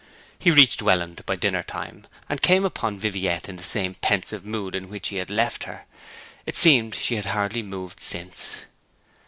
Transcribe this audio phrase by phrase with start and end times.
[0.39, 4.73] He reached Welland by dinner time, and came upon Viviette in the same pensive mood
[4.73, 5.85] in which he had left her.
[6.47, 8.61] It seemed she had hardly moved since.